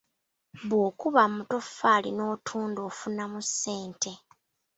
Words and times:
Bw'okuba 0.67 1.19
amatoffaali 1.27 2.09
n’otunda 2.13 2.79
ofunamu 2.89 3.39
ssente. 3.47 4.11